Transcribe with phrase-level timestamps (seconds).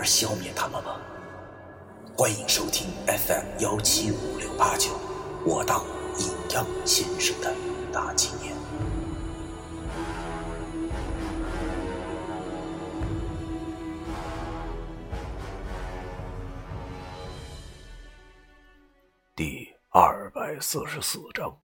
[0.00, 0.98] 而消灭他们吗？
[2.16, 4.98] 欢迎收听 FM 幺七五六八九，
[5.44, 5.84] 我当
[6.18, 7.54] 阴阳先生的
[7.92, 8.56] 大纪念。
[19.36, 21.60] 第二百四十四章，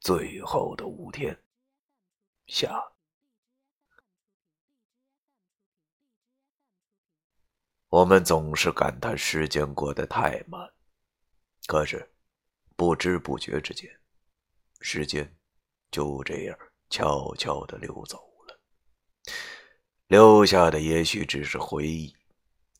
[0.00, 1.34] 最后的五天
[2.46, 2.93] 下。
[7.94, 10.68] 我们总是感叹时间过得太慢，
[11.68, 12.12] 可是
[12.74, 13.88] 不知不觉之间，
[14.80, 15.32] 时间
[15.92, 16.58] 就这样
[16.90, 18.58] 悄悄的溜走了，
[20.08, 22.12] 留下的也许只是回忆，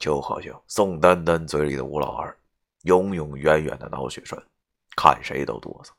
[0.00, 2.36] 就好像宋丹丹嘴里的吴老二，
[2.82, 4.44] 永永远远的脑血栓，
[4.96, 5.92] 看谁都哆嗦。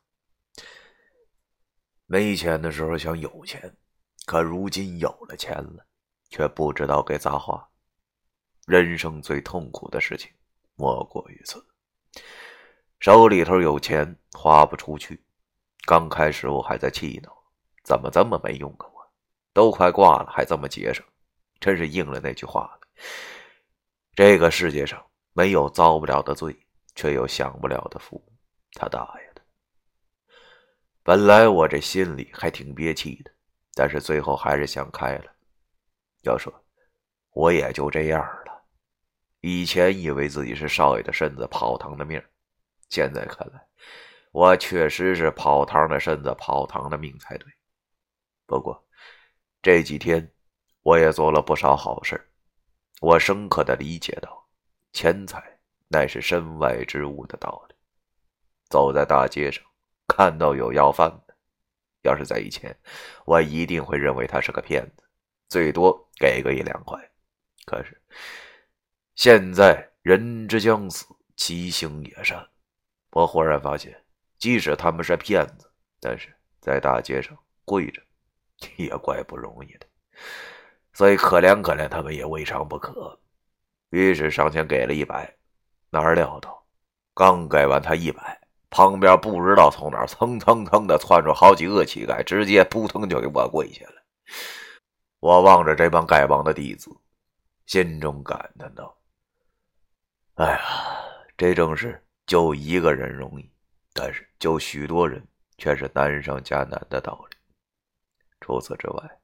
[2.04, 3.74] 没钱的时候想有钱，
[4.26, 5.86] 可如今有了钱了，
[6.28, 7.66] 却不知道该咋花。
[8.66, 10.28] 人生最痛苦的事情，
[10.74, 11.64] 莫过于此。
[12.98, 15.22] 手里头有钱花不出去，
[15.86, 17.32] 刚开始我还在气恼，
[17.84, 18.86] 怎么这么没用啊！
[18.92, 19.08] 我
[19.52, 21.04] 都快挂了，还这么节省，
[21.60, 22.80] 真是应了那句话了。
[24.16, 25.00] 这个世界上
[25.32, 26.58] 没有遭不了的罪，
[26.96, 28.20] 却有享不了的福。
[28.72, 29.42] 他大爷的！
[31.04, 33.30] 本来我这心里还挺憋气的，
[33.74, 35.32] 但是最后还是想开了。
[36.22, 36.52] 要说，
[37.30, 38.26] 我也就这样。
[39.48, 42.20] 以前以为自己是少爷的身子跑堂的命，
[42.88, 43.64] 现在看来，
[44.32, 47.46] 我确实是跑堂的身子跑堂的命才对。
[48.44, 48.84] 不过
[49.62, 50.28] 这几天
[50.82, 52.20] 我也做了不少好事，
[53.00, 54.48] 我深刻的理解到，
[54.92, 55.40] 钱财
[55.86, 57.76] 乃是身外之物的道理。
[58.68, 59.64] 走在大街上，
[60.08, 61.36] 看到有要饭的，
[62.02, 62.76] 要是在以前，
[63.24, 65.04] 我一定会认为他是个骗子，
[65.48, 67.00] 最多给个一两块。
[67.64, 68.02] 可是。
[69.16, 71.06] 现在人之将死，
[71.36, 72.46] 其心也善。
[73.12, 73.98] 我忽然发现，
[74.38, 76.28] 即使他们是骗子，但是
[76.60, 77.34] 在大街上
[77.64, 78.02] 跪着，
[78.76, 79.86] 也怪不容易的。
[80.92, 83.18] 所以可怜可怜他们也未尝不可。
[83.88, 85.34] 于是上前给了一百，
[85.88, 86.62] 哪料到
[87.14, 88.38] 刚给完他一百，
[88.68, 93.94] 旁边不知道从哪蹭蹭蹭的窜出好几个乞丐，直接扑腾就给我跪下了。
[95.20, 96.90] 我望着这帮丐帮的弟子，
[97.64, 98.94] 心中感叹道。
[100.36, 100.60] 哎呀，
[101.34, 103.50] 这正是救一个人容易，
[103.94, 105.26] 但是救许多人
[105.56, 107.36] 却是难上加难的道理。
[108.42, 109.20] 除此之外，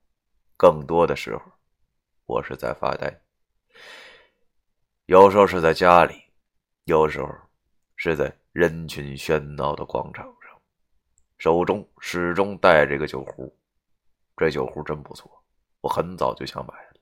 [0.57, 1.43] 更多的时候，
[2.25, 3.15] 我是在发呆。
[5.05, 6.15] 有时候是在家里，
[6.85, 7.29] 有时候
[7.97, 10.59] 是在人群喧闹的广场上，
[11.37, 13.55] 手中始终带着个酒壶。
[14.35, 15.31] 这酒壶真不错，
[15.83, 16.95] 我很早就想买了，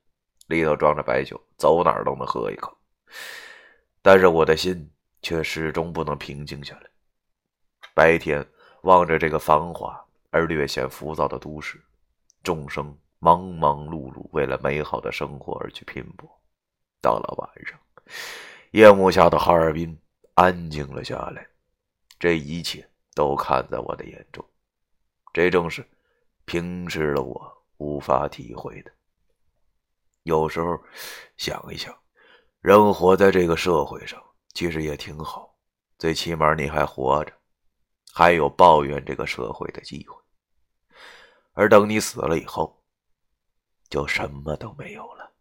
[0.48, 2.77] 里头装着白酒，走哪儿都能喝一口。
[4.03, 4.91] 但是我的心
[5.21, 6.91] 却始终不能平静下来。
[7.94, 8.47] 白天
[8.83, 11.78] 望着这个繁华而略显浮躁的都市，
[12.43, 16.27] 众生忙忙碌碌，为了美好的生活而去拼搏。
[17.03, 17.78] 到了晚上，
[18.71, 19.99] 夜幕下的哈尔滨
[20.34, 21.47] 安静了下来，
[22.19, 24.43] 这一切都看在我的眼中。
[25.33, 25.87] 这正是
[26.47, 28.91] 平时的我无法体会的。
[30.22, 30.83] 有时候
[31.37, 31.94] 想一想。
[32.60, 34.22] 人活在这个社会上，
[34.53, 35.56] 其实也挺好，
[35.98, 37.32] 最起码你还活着，
[38.12, 40.15] 还有抱怨这个社会的机会。
[41.53, 42.84] 而等你死了以后，
[43.89, 45.33] 就什么都没有了。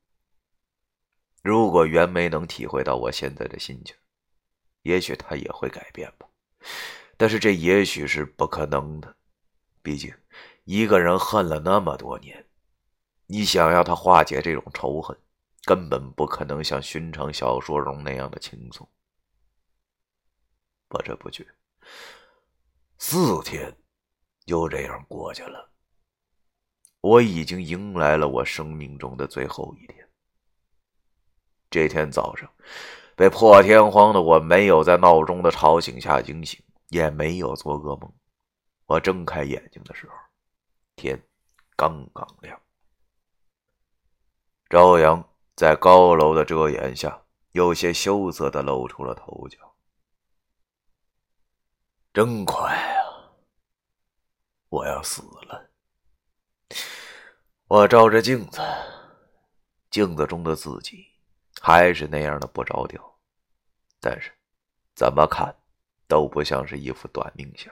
[1.44, 3.94] 如果袁梅能体会到我现在的心情，
[4.84, 6.26] 也许他也会改变吧。
[7.18, 9.14] 但是这也许是不可能的，
[9.82, 10.14] 毕竟
[10.64, 12.48] 一个人恨了那么多年，
[13.28, 15.18] 你想要他化解这种仇恨。
[15.70, 18.90] 根本不可能像寻常小说中那样的轻松。
[20.88, 21.46] 不知不觉，
[22.98, 23.72] 四天
[24.48, 25.72] 就这样过去了。
[27.02, 30.10] 我已经迎来了我生命中的最后一天。
[31.70, 32.52] 这天早上，
[33.16, 38.12] 被破天荒的我没有在闹钟的吵醒下惊醒，也没有做噩梦。
[38.88, 40.16] 我睁开眼睛的时候，
[40.96, 41.24] 天
[41.76, 42.60] 刚刚亮，
[44.72, 45.24] 朝阳。
[45.60, 47.22] 在高楼的遮掩下，
[47.52, 49.76] 有些羞涩的露出了头角。
[52.14, 53.36] 真快啊！
[54.70, 55.70] 我要死了。
[57.68, 58.62] 我照着镜子，
[59.90, 61.06] 镜子中的自己
[61.60, 63.20] 还是那样的不着调，
[64.00, 64.32] 但是
[64.96, 65.54] 怎么看
[66.08, 67.70] 都不像是一副短命相。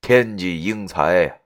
[0.00, 1.38] 天际英才呀！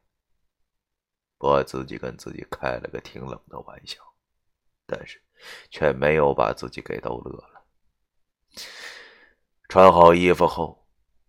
[1.37, 4.01] 我自己跟自己开了个挺冷的玩笑，
[4.95, 5.19] 但是
[5.71, 7.65] 却没有把自己给逗乐了。
[9.71, 10.87] 穿好衣服后，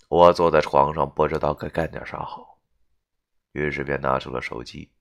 [0.09, 2.59] 我坐在床上，不知道该干点啥好，
[3.53, 4.91] 于是便拿出了手机，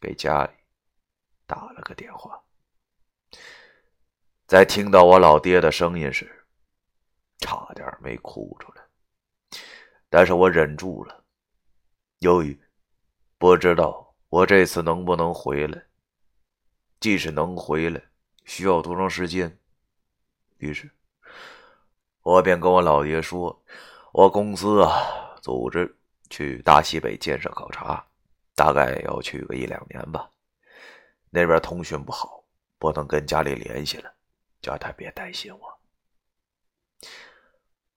[0.00, 0.52] 给家里
[1.46, 2.42] 打了个电话。
[4.46, 6.46] 在听到我老爹的声音时，
[7.40, 8.82] 差点没哭出来，
[10.08, 11.22] 但是我忍住了。
[12.20, 12.58] 由于
[13.36, 14.06] 不知道。
[14.30, 15.87] 我这次能不能回来？
[17.00, 18.02] 即使能回来，
[18.44, 19.58] 需要多长时间？
[20.58, 20.90] 于是，
[22.22, 23.62] 我便跟我老爹说
[24.12, 25.96] ：“我公司啊，组织
[26.28, 28.04] 去大西北建设考察，
[28.56, 30.28] 大概要去个一两年吧。
[31.30, 32.42] 那边通讯不好，
[32.78, 34.12] 不能跟家里联系了，
[34.60, 35.80] 叫他别担心我。”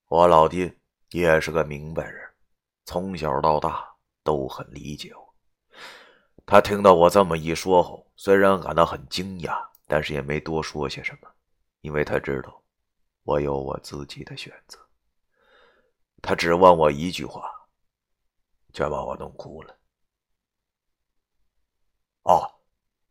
[0.07, 0.77] 我老爹
[1.09, 2.29] 也是个明白人，
[2.85, 5.30] 从小到大都很理解我。
[6.51, 11.33] 他听到我这么一说后，虽然感到很惊讶，但是也没多说些什么，
[11.79, 12.61] 因为他知道
[13.23, 14.77] 我有我自己的选择。
[16.21, 17.49] 他只问我一句话，
[18.73, 19.79] 却把我弄哭了。
[22.23, 22.59] 哦，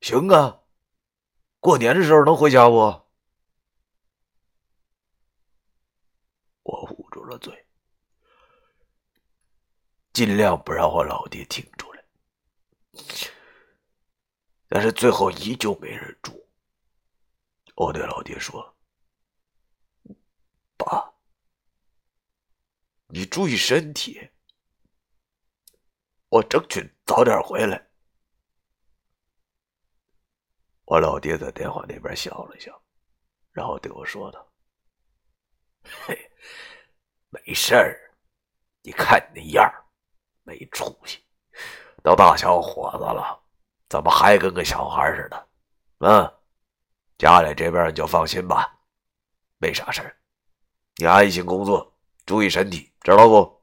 [0.03, 0.61] 行啊，
[1.61, 2.77] 过年的时候能回家不？
[6.65, 7.67] 我捂住了嘴，
[10.13, 11.89] 尽量不让我老爹听着。
[14.69, 16.49] 但是最后依旧没忍住，
[17.75, 18.77] 我对老爹说
[20.79, 21.13] ：“爸，
[23.09, 24.31] 你注意身体，
[26.29, 27.91] 我争取早点回来。”
[30.87, 32.81] 我老爹在电话那边笑了笑，
[33.51, 34.53] 然后对我说道
[36.07, 36.31] ：“嘿，
[37.31, 38.15] 没事儿，
[38.83, 39.69] 你看你那样
[40.43, 41.20] 没出息。”
[42.03, 43.41] 都大小伙子了，
[43.89, 45.49] 怎么还跟个小孩似的？
[45.99, 46.33] 嗯，
[47.19, 48.79] 家里这边你就放心吧，
[49.59, 50.17] 没啥事儿。
[50.97, 51.95] 你安心工作，
[52.25, 53.61] 注意身体，知道不？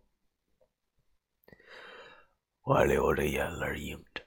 [2.61, 4.23] 我流着眼泪应着，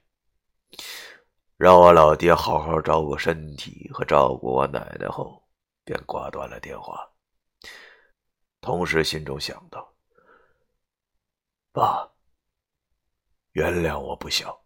[1.56, 5.46] 让我老爹好好照顾身体和照顾我奶奶后，
[5.84, 7.08] 便挂断了电话。
[8.60, 9.94] 同时心中想到：
[11.72, 12.10] 爸。
[13.60, 14.58] 原谅我不孝，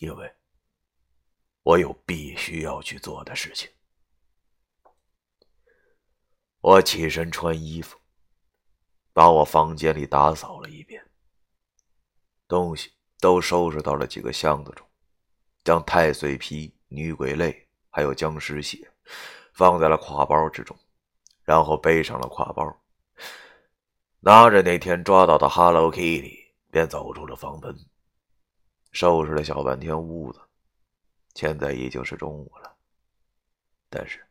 [0.00, 0.30] 因为
[1.62, 3.66] 我有必须要去做的事情。
[6.60, 7.98] 我起身穿衣服，
[9.14, 11.02] 把我房间里打扫了一遍，
[12.46, 14.86] 东西都收拾到了几个箱子中，
[15.64, 18.92] 将太岁皮、女鬼泪还有僵尸血
[19.54, 20.78] 放在了挎包之中，
[21.42, 22.82] 然后背上了挎包，
[24.20, 26.41] 拿着那天抓到的 Hello Kitty。
[26.72, 27.78] 便走出了房门，
[28.92, 30.40] 收拾了小半天屋子。
[31.34, 32.74] 现在已经是中午了，
[33.90, 34.24] 但是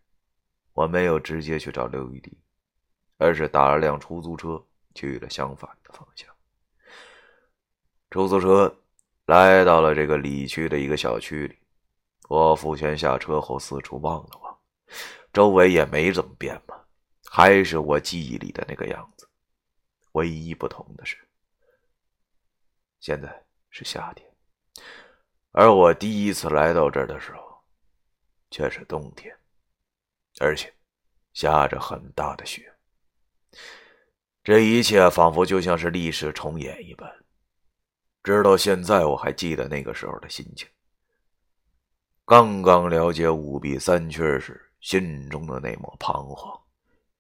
[0.73, 2.35] 我没有直接去找刘玉迪，
[3.17, 4.59] 而是打了辆出租车
[4.95, 6.27] 去了相反的方向。
[8.09, 8.75] 出租车
[9.27, 11.55] 来到了这个里区的一个小区里，
[12.27, 14.59] 我付钱下车后四处望了望，
[15.31, 16.87] 周围也没怎么变吧，
[17.29, 19.29] 还是我记忆里的那个样子。
[20.13, 21.15] 唯一不同的是。
[23.01, 24.31] 现在是夏天，
[25.53, 27.63] 而我第一次来到这儿的时候，
[28.51, 29.35] 却是冬天，
[30.39, 30.71] 而且
[31.33, 32.71] 下着很大的雪。
[34.43, 37.11] 这一切仿佛就像是历史重演一般。
[38.21, 40.69] 直到现在，我还记得那个时候的心情。
[42.23, 46.61] 刚刚了解五弊三缺时，心中的那抹彷徨，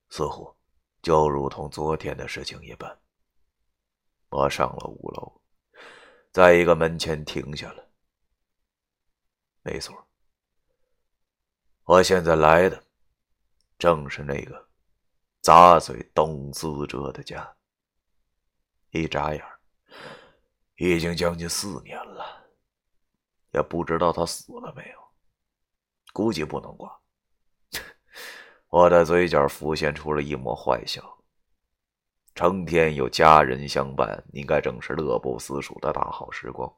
[0.09, 0.55] 似乎
[1.01, 2.95] 就如同昨天的事情一般。
[4.29, 5.40] 我上了五楼。
[6.31, 7.89] 在一个门前停下了。
[9.63, 10.07] 没错，
[11.83, 12.83] 我现在来的
[13.77, 14.69] 正是那个
[15.41, 17.55] 杂碎董思哲的家。
[18.91, 19.45] 一眨眼，
[20.75, 22.49] 已经将近四年了，
[23.51, 24.99] 也不知道他死了没有，
[26.11, 26.99] 估计不能挂。
[28.67, 31.20] 我的嘴角浮现出了一抹坏笑。
[32.33, 36.71] 成天有家人相伴，应该正是乐不思蜀的大好时光，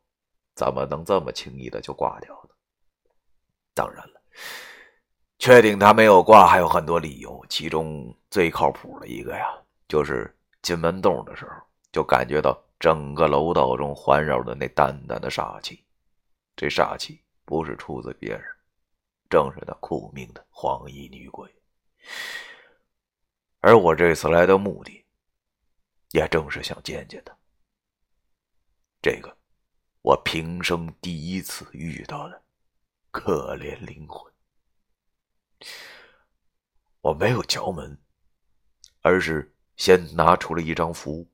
[0.56, 2.56] 怎么能这么轻易的就挂掉呢？
[3.74, 4.22] 当然了，
[5.40, 9.48] 确定他没有挂，还有很多理由，其中最靠谱的一个呀，
[9.88, 11.52] 就是进门洞的时候，
[11.92, 15.84] 就感觉到整个楼道中环绕着那淡淡的煞气。
[16.56, 18.44] 这煞气不是出自别人，
[19.30, 21.50] 正是那苦命的黄衣女鬼。
[23.60, 25.03] 而我这次来的目的，
[26.14, 27.36] 也正是想见见他。
[29.02, 29.36] 这个，
[30.02, 32.44] 我平生第一次遇到的
[33.12, 34.32] 可怜灵魂。
[37.02, 38.00] 我没有敲门，
[39.02, 41.28] 而是先拿出了一张符，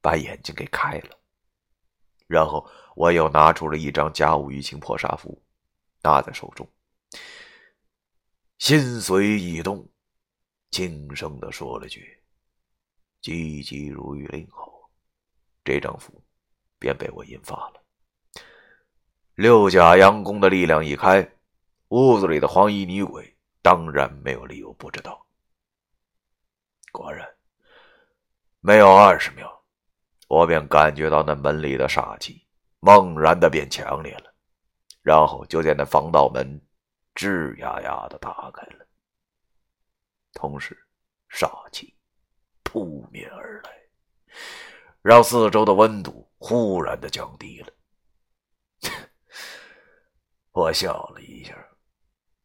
[0.00, 1.18] 把眼睛给开了。
[2.28, 5.44] 然后我又拿出了一张家务淤青破煞符，
[6.00, 6.66] 拿在手中，
[8.58, 9.90] 心随意动，
[10.70, 12.21] 轻声的说了句
[13.22, 14.90] ：“急急如律令。”后，
[15.64, 16.22] 这张符
[16.78, 17.82] 便被我引发了。
[19.36, 21.26] 六甲阳功的力量一开，
[21.88, 23.34] 屋子里的黄衣女鬼。
[23.62, 25.24] 当然没有理由不知道。
[26.90, 27.26] 果然，
[28.58, 29.64] 没有二十秒，
[30.26, 32.44] 我便感觉到那门里的煞气
[32.80, 34.34] 猛然的变强烈了，
[35.00, 36.60] 然后就见那防盗门
[37.14, 38.84] 吱呀呀的打开了，
[40.32, 40.76] 同时
[41.30, 41.94] 煞气
[42.72, 43.70] 扑面而来，
[45.02, 47.68] 让四周的温度忽然的降低了。
[50.52, 51.54] 我笑了一下。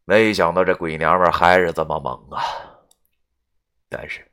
[0.03, 2.41] 没想到这鬼娘们还是这么猛啊！
[3.87, 4.29] 但是，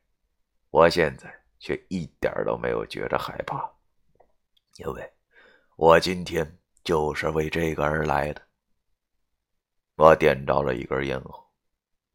[0.71, 3.73] 我现在却一点都没有觉着害怕，
[4.77, 5.13] 因为
[5.77, 8.43] 我今天就是为这个而来的。
[9.95, 11.53] 我点着了一根烟后，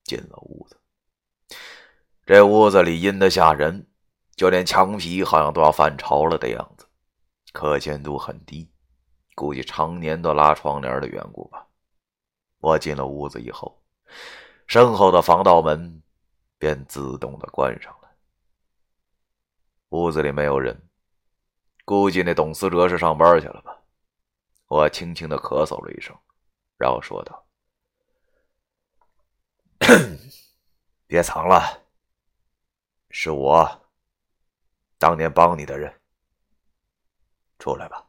[0.03, 0.78] 进了屋子。
[2.29, 3.87] 这屋子里阴得吓人，
[4.35, 6.85] 就连墙皮好像都要翻潮了的样子，
[7.51, 8.71] 可见度很低，
[9.33, 11.65] 估计常年都拉窗帘的缘故吧。
[12.59, 13.81] 我进了屋子以后，
[14.67, 16.03] 身后的防盗门
[16.59, 18.11] 便自动的关上了。
[19.89, 20.87] 屋子里没有人，
[21.83, 23.75] 估计那董思哲是上班去了吧。
[24.67, 26.15] 我轻轻的咳嗽了一声，
[26.77, 27.43] 然后说道
[31.07, 31.85] ：“别藏了，
[33.09, 33.89] 是我
[34.97, 35.93] 当年帮你的人，
[37.57, 38.05] 出来吧。”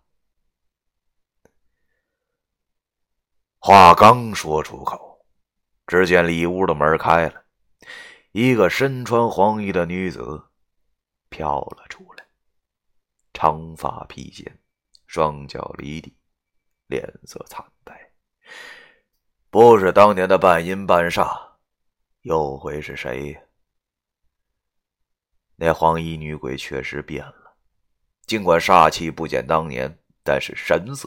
[3.63, 5.27] 话刚说出口，
[5.87, 7.45] 只见里屋的门开了，
[8.33, 10.49] 一个身穿黄衣的女子
[11.29, 12.27] 飘了出来，
[13.35, 14.59] 长发披肩，
[15.07, 16.17] 双脚离地，
[16.87, 18.13] 脸色惨白。
[19.51, 21.57] 不是当年的半阴半煞，
[22.23, 23.39] 又会是谁？
[25.63, 27.55] 那黄衣女鬼确实变了，
[28.23, 31.07] 尽管煞气不减当年，但是神色……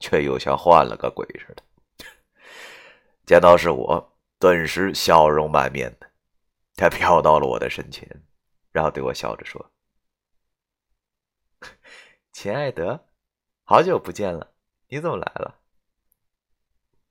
[0.00, 1.62] 却又像换了个鬼似的。
[3.26, 6.10] 见到是我，顿时笑容满面的，
[6.74, 8.08] 他飘到了我的身前，
[8.72, 9.70] 然后对我笑着说
[12.32, 13.06] ：“亲爱的，
[13.64, 14.54] 好久不见了，
[14.88, 15.60] 你怎么来了？”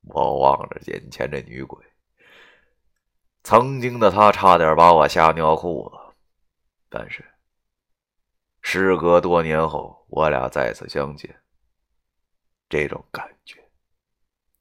[0.10, 1.82] 我望着眼前这女鬼，
[3.44, 6.01] 曾经的她差点把我吓尿裤子，
[6.94, 7.24] 但是
[8.62, 11.34] 时隔多年后，我俩再次相见。
[12.68, 13.66] 这种感觉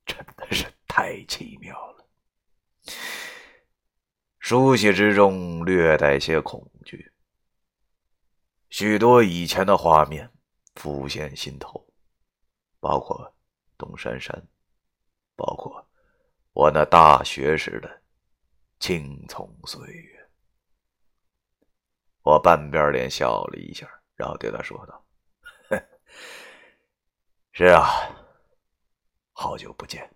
[0.07, 2.07] 真的是太奇妙了，
[4.39, 7.13] 熟悉之中略带些恐惧，
[8.69, 10.31] 许多以前的画面
[10.77, 11.85] 浮现心头，
[12.79, 13.35] 包括
[13.77, 14.41] 董珊珊，
[15.35, 15.85] 包括
[16.53, 18.03] 我那大学时的
[18.79, 20.20] 青葱岁月。
[22.23, 25.05] 我半边脸笑了一下，然后对他说道。
[27.53, 27.89] 是啊，
[29.33, 30.09] 好久不见，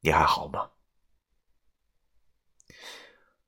[0.00, 0.70] 你还好吗？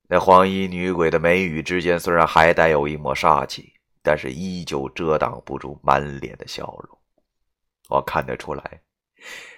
[0.07, 6.99] 那黄衣女鬼的眉宇之间虽然还带有一抹杀气，但是依旧遮挡不住满脸的笑容。
[7.89, 8.81] 我看得出来，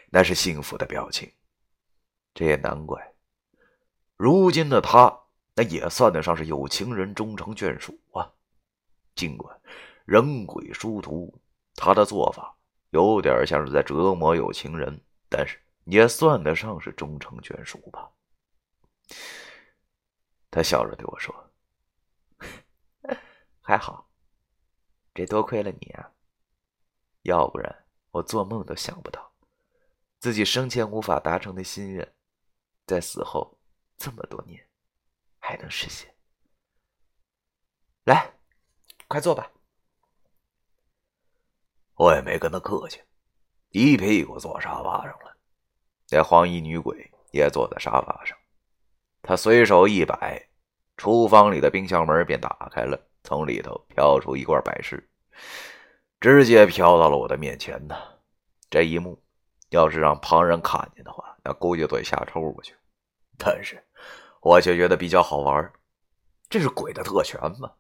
[0.09, 1.31] 那是幸福的表情。
[2.33, 3.13] 这也难怪，
[4.15, 5.20] 如今的她，
[5.55, 8.31] 那也算得上是有情人终成眷属啊。
[9.15, 9.59] 尽管
[10.05, 11.33] 人鬼殊途，
[11.75, 12.57] 他的做法。
[12.91, 18.11] 有点像是在折磨有情人，但是也算得上是终成眷属吧。
[20.49, 21.33] 他笑着对我说
[23.63, 24.11] ：“还好，
[25.13, 26.11] 这多亏了你啊，
[27.21, 27.73] 要不然
[28.11, 29.31] 我做梦都想不到，
[30.19, 32.13] 自己生前无法达成的心愿，
[32.85, 33.57] 在死后
[33.95, 34.61] 这么多年
[35.51, 36.09] 还能实现。
[38.05, 38.31] 来，
[39.09, 39.51] 快坐吧。”
[41.95, 43.01] 我也没跟他客气，
[43.69, 45.37] 一屁股坐沙发上了。
[46.09, 48.37] 那黄衣女鬼也坐在沙发上。
[49.21, 50.49] 他随手一摆，
[50.95, 55.07] 厨房里的冰箱门便打开了，从里头飘出一罐百事，
[56.19, 57.95] 直接飘到了我的面前呢。
[58.69, 59.21] 这一幕，
[59.69, 62.73] 要是让旁人看见的话，那估计得吓抽过去。
[63.37, 63.83] 但是，
[64.41, 65.73] 我却觉得比较好玩。
[66.49, 67.71] 这是鬼的特权吗？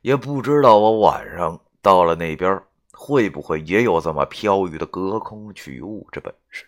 [0.00, 6.66] 也不知道我晚上到了那边会不会也有这么飘逸的隔空取物这本事。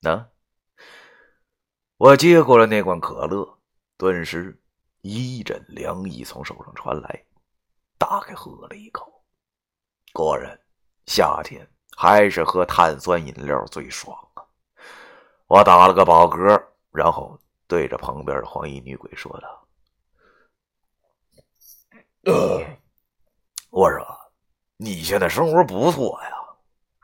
[0.00, 0.26] 那，
[1.96, 3.58] 我接过了那罐可乐，
[3.98, 4.58] 顿时
[5.02, 7.24] 一阵凉意从手上传来，
[7.98, 9.22] 打开喝了一口。
[10.12, 10.58] 果然，
[11.06, 14.44] 夏天还是喝碳酸饮料最爽啊！
[15.46, 19.68] 我打了个饱嗝，然后对着旁边的黄衣女鬼说道。
[22.24, 22.60] 呃，
[23.70, 24.06] 我说，
[24.76, 26.30] 你现在生活不错呀，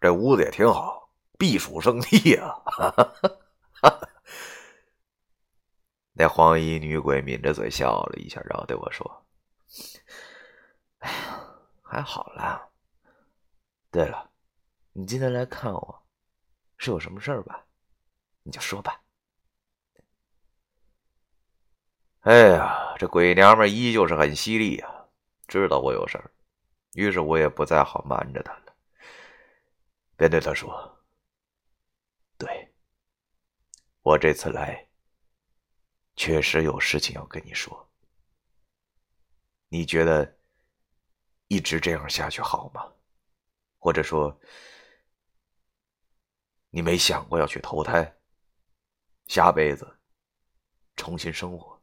[0.00, 2.54] 这屋子也挺好，避暑胜地呀。
[6.12, 9.26] 那黄衣女鬼抿着嘴笑了一下，然后对我说
[11.00, 11.44] ：“哎呀，
[11.82, 12.68] 还好啦。
[13.90, 14.30] 对了，
[14.92, 16.02] 你今天来看我，
[16.76, 17.64] 是有什么事儿吧？
[18.42, 19.00] 你就说吧。”
[22.20, 25.06] 哎呀，这鬼娘们依旧是很犀利呀。
[25.48, 26.30] 知道我有事儿，
[26.92, 28.76] 于是我也不再好瞒着她了，
[30.16, 31.02] 便对他说
[32.36, 32.74] ：“对，
[34.02, 34.86] 我这次来，
[36.14, 37.90] 确实有事情要跟你说。
[39.68, 40.36] 你觉得
[41.48, 42.92] 一直这样下去好吗？
[43.78, 44.38] 或者说，
[46.68, 48.14] 你没想过要去投胎，
[49.26, 49.98] 下辈子
[50.96, 51.76] 重新生活？”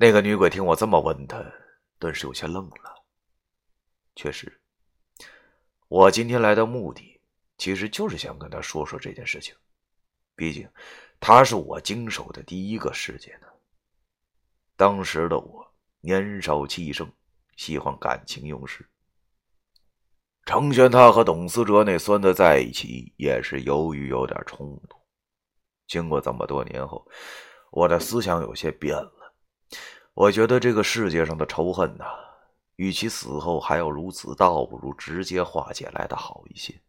[0.00, 1.44] 那个女鬼听我这么问她，
[1.98, 3.04] 顿时有些愣了。
[4.14, 4.60] 确实，
[5.88, 7.20] 我今天来的目的，
[7.56, 9.52] 其实就是想跟她说说这件事情。
[10.36, 10.70] 毕竟，
[11.18, 13.48] 她是我经手的第一个事件呢。
[14.76, 15.68] 当时的我
[16.00, 17.10] 年少气盛，
[17.56, 18.88] 喜欢感情用事。
[20.44, 24.96] 成轩他和董思哲那孙子在一起，也是由于有点冲突。
[25.88, 27.04] 经过这么多年后，
[27.72, 29.17] 我的思想有些变了。
[30.14, 32.04] 我觉得这个世界上的仇恨呐，
[32.76, 36.80] 与其死后还要如此，倒不如直接化解来的好一些。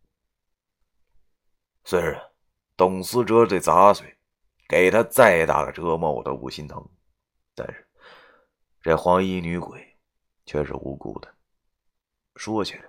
[1.84, 2.22] 虽然
[2.76, 4.18] 董思哲这杂碎，
[4.68, 6.84] 给他再大的折磨我都不心疼，
[7.56, 7.88] 但是
[8.82, 9.98] 这黄衣女鬼
[10.46, 11.34] 却是无辜的。
[12.36, 12.86] 说起来，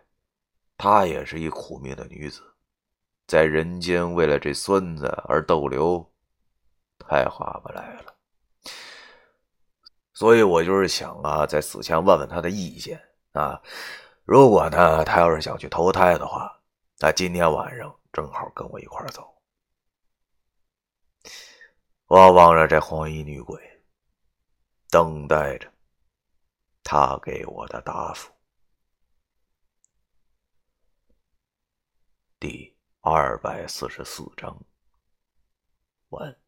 [0.77, 2.43] 她也是一苦命的女子，
[3.27, 6.11] 在人间为了这孙子而逗留，
[6.99, 8.15] 太划不来了。
[10.21, 13.03] 所以我就是想啊，在死前问问他的意见
[13.33, 13.59] 啊。
[14.27, 16.61] 如果呢，他要是想去投胎的话，
[16.99, 19.35] 那今天晚上正好跟我一块走。
[22.05, 23.59] 我望着这黄衣女鬼，
[24.91, 25.73] 等待着
[26.85, 28.31] 他给我的答复。
[32.39, 34.55] 第二百四十四章，
[36.11, 36.40] 完。